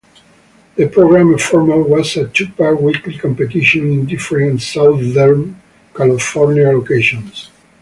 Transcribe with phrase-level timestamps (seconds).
[0.77, 5.61] The programme format was a two-part weekly competition in different Southern
[5.93, 7.51] California locations.